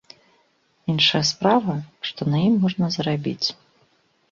[0.93, 1.77] Іншая справа,
[2.11, 3.47] што на ім можна зарабіць.